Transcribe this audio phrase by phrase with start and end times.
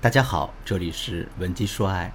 [0.00, 2.12] 大家好，这里是文姬说爱，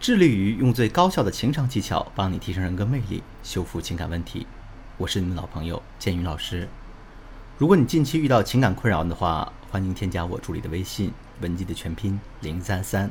[0.00, 4.44] 致力于用最高效的情场技巧帮你提升人格魅力，修复情感问题。
[4.96, 6.68] 我是你们老朋友建宇老师。
[7.58, 13.08] 如果你近期遇到情感困扰的话，欢迎添加我助理的微信文姬的全拼零三三，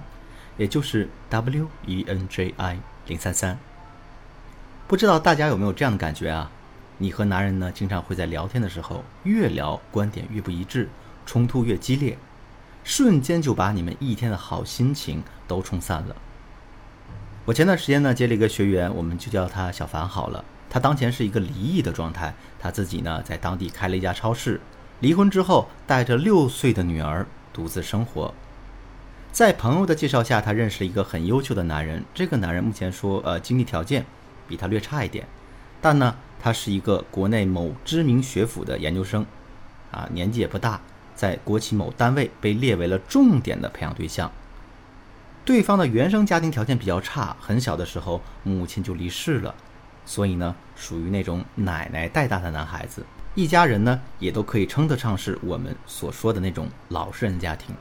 [0.57, 3.57] 也就是 W E N J I 零三三。
[4.89, 6.52] 不知道大家有没有这样的感觉啊？
[6.98, 10.89] 你和男人呢，经常会在聊天的时候越聊观点越不一致，
[11.25, 12.18] 冲突越激烈。
[12.84, 16.16] 瞬间就把你们一天的好心情都冲散了。
[17.45, 20.44] 我前段时间呢接了一个学员，我们就叫他小凡好了。
[20.70, 24.62] 他当前是一个离异的状态，他自己呢在当地开了一家超市，
[24.99, 28.34] 离婚之后带着六岁的女儿独自生活。
[29.31, 32.03] 在朋友的介绍下，他认识了一个很优秀的男人。
[32.13, 34.05] 这个男人目前说呃经济条件
[34.48, 35.27] 比他略差一点，
[35.81, 39.25] 但呢他是一个国内某知名学府的研究生，
[39.91, 40.80] 啊年纪也不大。
[41.21, 44.31] 在国企某单位被列为了重点的培养对象。
[45.45, 49.53] 对方的原生家庭条件比较差，很小的时候母亲就离世了，
[50.03, 53.05] 所以呢，属于那种奶奶带大的男孩子。
[53.36, 57.75] 一家人呢，也都可以称得上是我们所说的那种老实人家庭。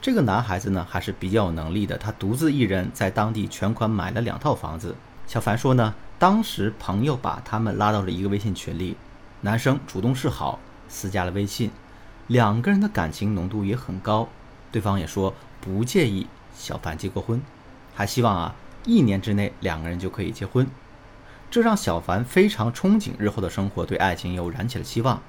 [0.00, 4.96] 这个男孩子呢，还是比较有能力的，他独自一人在当地全款买了两套房子。
[5.26, 8.96] 小凡说呢，当时朋友把他们拉到了一个微信群里，
[9.42, 11.70] 男生主动示好，私加了微信。
[12.32, 14.26] 两个人的感情浓度也很高，
[14.70, 17.42] 对方也说不介意小凡结过婚，
[17.94, 20.66] 还希望啊一年之内两个人就可以结婚，
[21.50, 25.20] 这让小凡非常憧憬日后的生活，对爱情又燃起了希望。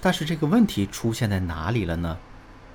[0.00, 2.18] 但是这个问题出现在哪里了呢？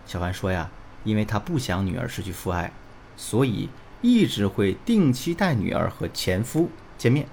[0.05, 0.69] 小凡说呀，
[1.05, 2.73] 因为他不想女儿失去父爱，
[3.15, 3.69] 所以
[4.01, 7.25] 一直会定期带女儿和前夫见面。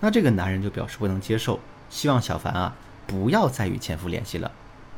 [0.00, 1.60] 那这个男人就表示不能接受，
[1.90, 2.74] 希望小凡啊
[3.06, 4.50] 不要再与前夫联系了。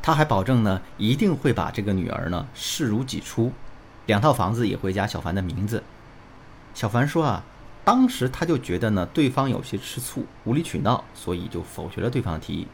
[0.02, 3.52] 他还保证呢，一定会把这个女儿呢视如己出，
[4.06, 5.82] 两套房子也会加小凡的名字。
[6.74, 7.44] 小凡说啊，
[7.84, 12.66] 当时他就觉得呢，对方有些吃醋、无理取闹，所以就否决了对方的提议。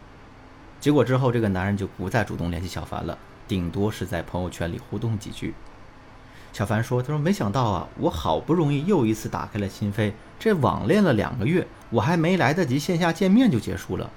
[0.79, 5.55] 结果之后，这个男人就不再主动联系小凡了，顶多是在朋友圈里互动几句。
[6.53, 14.11] 小凡说：“他说没想到啊，我好不容易又一次打开了心扉，这网恋了两个月，我还没来得及线下见面就结束了。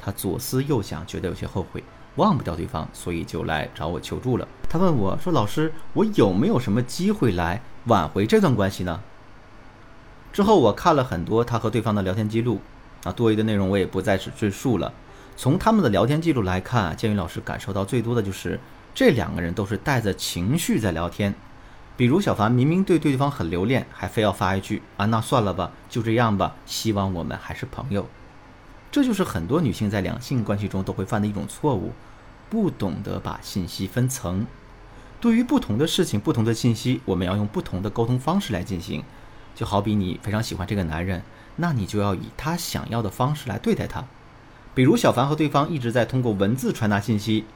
[0.00, 1.84] 他左思右想，觉得有些后悔。”
[2.16, 4.46] 忘不掉对方，所以就来找我求助了。
[4.68, 9.00] 他问我说：“老师，我有没有什么机会来挽回这段关系呢？”
[10.32, 12.60] 之后我看了很多他和对方的聊天记录，
[13.04, 14.92] 啊，多余的内容我也不再此赘述了。
[15.36, 18.60] 从他们的聊天记录来看，建宇老师感受到最多的就是
[18.94, 21.34] 这两个人都是带着情绪在聊天。
[21.96, 28.06] 比如小凡明明对对方很留恋，还非要发一句：“啊，那算了吧，就这样吧，希望我们还是朋友。”
[28.92, 31.92] 这就是很多女性在两性关系中都会犯的一种错误，
[32.50, 34.46] 不懂得把信息分层。
[35.18, 39.02] 对于不同的事情、不同的信息，我们要用不同的沟通方式来进行。
[39.54, 41.22] 就好比你非常喜欢这个男人，
[41.56, 44.04] 那你就要以他想要的方式来对待他。
[44.74, 47.46] 比如小凡和对方一直在通过文字传达信息，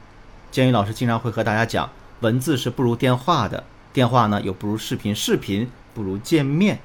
[0.49, 6.79] 建宇老师经常会和大家讲，文字是不如电话的，电话呢又不如视频，视频不如见面。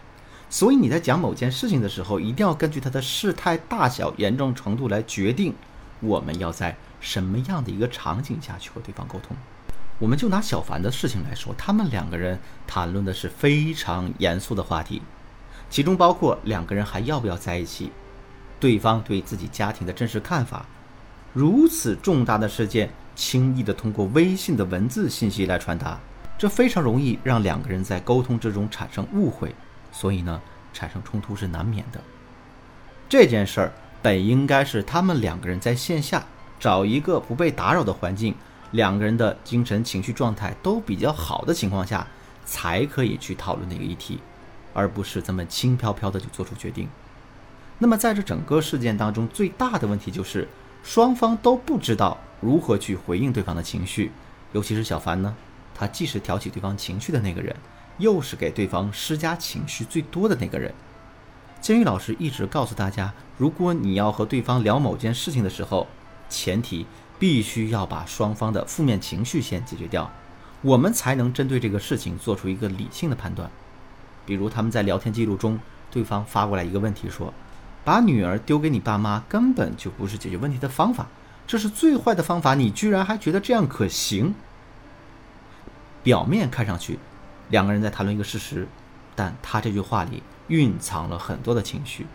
[0.52, 5.54] 所以你在讲某件事情的时候，一定要根据它的事态大小、严重程度来决定，
[6.00, 9.34] 我们要在什么样的一个场景下去和对方沟通。
[9.98, 15.00] 我们就拿小凡的事情来说，他们两个人谈论的是非常严肃的话题，
[15.70, 17.90] 其中包括两个人还要不要在一起，
[18.60, 20.66] 对方对自己家庭的真实看法。
[21.32, 25.98] 如此重大的事件，轻易的通过微信的文字信息来传达，
[26.36, 29.54] 这非常容易让两个人在沟通之中产生误会。
[29.92, 30.40] 所以呢，
[30.72, 32.00] 产生冲突是难免的。
[33.08, 36.24] 这件事儿本应该是他们两个人在线下
[36.58, 38.34] 找一个不被打扰的环境，
[38.70, 42.06] 两个人的精神情绪状态都比较好的情况下，
[42.44, 44.18] 才可以去讨论的一个议题，
[44.72, 46.88] 而不是这么轻飘飘的就做出决定。
[47.78, 50.48] 那么在这整个事件当中，最大的问题就是
[50.82, 54.10] 双方都不知道如何去回应对方的情绪，
[54.52, 55.34] 尤其是小凡呢，
[55.74, 57.54] 他既是挑起对方情绪的那个人。
[57.98, 60.72] 又是给对方施加情绪最多的那个人。
[61.60, 65.86] 监狱老师一直告诉大家，如果你要和对方聊某件事情的时候，
[66.28, 66.86] 前提
[67.18, 70.10] 必须要把双方的负面情绪先解决掉，
[70.60, 73.48] 我们才能针对这个事情做出一个理性的判断。
[74.26, 75.60] 比如他们在聊天记录中，
[75.90, 77.32] 对方发过来一个问题说
[77.84, 81.06] ：“把女儿丢给你爸妈根本就不是解决问题的方法，
[81.46, 84.34] 这是最坏的方法，你居然还觉得这样可行？”
[86.02, 86.98] 表面看上去。
[87.52, 88.66] 两个人在谈论一个事实，
[89.14, 92.06] 但他这句话里蕴藏了很多的情绪，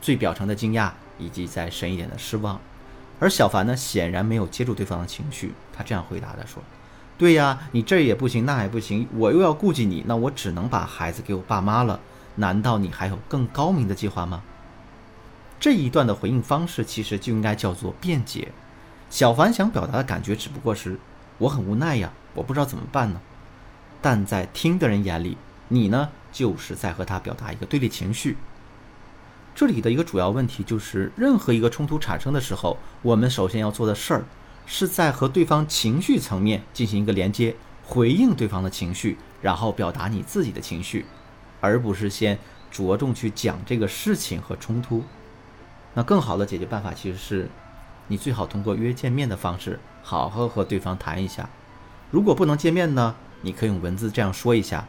[0.00, 2.60] 最表层的惊讶，以及再深一点的失望。
[3.18, 6.62] 而小凡呢，显然没有接住对方的情绪，他这样回答的说
[7.18, 11.98] ：“对呀，你这也不行，那也不行，我又要顾及你，那我只能把孩子给我爸妈了。
[12.36, 14.44] 难道你还有更高明的计划吗？
[15.58, 18.52] 这一段的回应方式其实就应该叫做辩解。
[19.10, 20.96] 小凡想表达的感觉只不过是
[21.38, 23.20] 我很无奈呀，我不知道怎么办呢。
[24.02, 25.36] 但在听的人眼里，
[25.68, 28.36] 你呢就是在和他表达一个对立情绪。
[29.54, 34.24] 这里的一个主要问题就是，任何一个冲突产生的时候，我们首先要做的事儿，
[34.64, 41.04] 是在和对方情绪层面进行一个连接，回应对方的情绪，然后表达你自己的情绪，
[41.60, 42.38] 而不是先
[42.70, 45.04] 着重去讲这个事情和冲突。
[45.94, 47.50] 那更好的解决办法其实是，
[48.06, 51.50] 你最好通过约见面的方式，好好和对方谈一下。
[52.12, 54.86] 如果不能见面呢，你可以用文字这样说一下：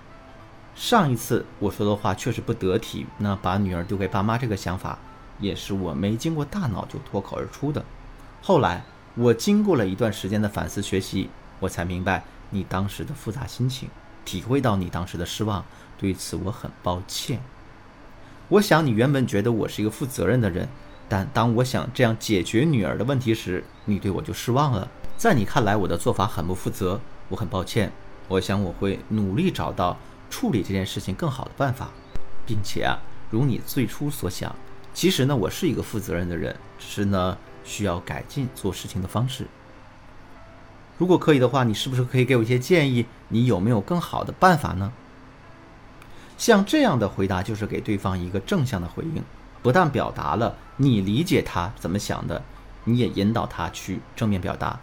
[0.76, 4.98] 上一次我说的话确实不得体，那把女儿丢给爸妈这个想法，
[5.40, 7.84] 也是我没经过大脑就脱口而出的。
[8.42, 8.84] 后来
[9.16, 13.90] 我经过了一段时间的反思学习，我才明白你当时的复杂心情，
[14.26, 15.64] 体会到你当时的失望，
[15.98, 17.42] 对此我很抱歉。
[18.50, 20.68] 我想你原本觉得我是一个负责任的人。
[21.08, 24.88] 但当我想这样解决女儿的问题时，你对我就失望了。
[25.18, 27.92] 在你看来，我的做法很不负责，我很抱歉。
[28.32, 29.98] 我想我会努力找到
[30.30, 31.90] 处理这件事情更好的办法，
[32.46, 32.98] 并且啊，
[33.30, 34.56] 如你最初所想，
[34.94, 39.48] 其实呢，我是一个负责任的人，只是呢需要改进做事情的方式。
[40.98, 43.06] 如果可以的话，你是不是可以给我一些建议？
[43.28, 44.94] 你有没有更好的办法呢？
[46.38, 49.22] 像这样的回答就是给对方一个正向的回应。
[49.62, 52.42] 不但表达了你理解他怎么想的，
[52.86, 54.80] 你也引导他去正面表达，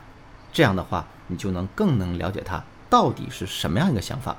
[0.53, 4.37] 这样的话，你就能更能了解他到底是什么样一个想法。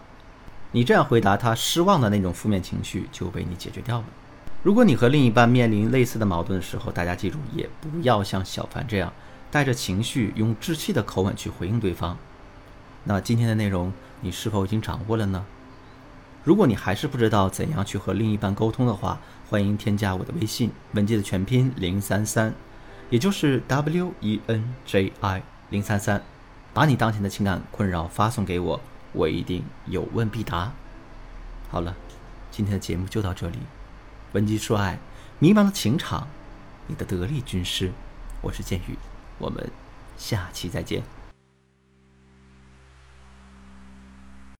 [0.71, 4.05] 你这样回答他失望的那种负面情绪就被你解决掉了。
[4.61, 9.11] 如果你和另一半面临类似的矛盾的时候，大家记住，也不要像小凡这样
[9.49, 12.17] 带着情绪用稚气的口吻去回应对方。
[13.05, 13.91] 那今天的内容
[14.21, 15.45] 你是否已经掌握了呢？
[16.43, 19.19] 如果你还是不知道怎样去和另一半沟通的话，
[19.49, 22.53] 欢迎添加我的微信文姬的全拼零三三，
[23.09, 26.21] 也就是 W E N J I 零三三，
[26.79, 28.79] 把你当前的情感困扰发送给我，
[29.11, 30.71] 我一定有问必答。
[31.69, 31.93] 好了，
[32.51, 33.57] 今天的节目就到这里，
[34.31, 34.97] 文姬说爱，
[35.39, 36.29] 迷茫的情场，
[36.87, 37.91] 你的得力军师，
[38.41, 38.97] 我是剑宇，
[39.39, 39.69] 我们
[40.17, 41.03] 下期再见。